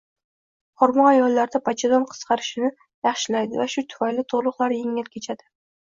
Xurmo 0.83 1.05
ayollarda 1.09 1.61
bachadon 1.69 2.09
qisqarishini 2.15 2.73
yaxshilaydi 3.11 3.63
va 3.63 3.71
shu 3.79 3.87
tufayli 3.95 4.29
tugʻruqlar 4.33 4.81
yengil 4.83 5.17
kechadi; 5.19 5.53